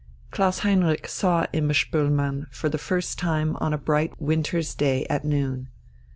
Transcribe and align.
Klaus 0.31 0.63
Heinrich 0.65 1.07
saw 1.07 1.45
Imma 1.53 1.73
Spoelmann 1.75 2.47
for 2.51 2.69
the 2.69 2.79
first 2.79 3.19
time 3.19 3.55
on 3.57 3.71
a 3.71 3.77
bright 3.77 4.19
winter's 4.19 4.73
day 4.73 5.05
at 5.11 5.23
noon. 5.23 5.69